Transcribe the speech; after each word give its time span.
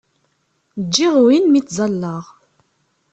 Ǧǧiɣ 0.85 1.13
win 1.23 1.45
mi 1.49 1.61
ttẓallaɣ. 1.63 2.25